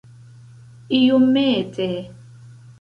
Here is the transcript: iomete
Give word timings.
iomete 0.99 1.89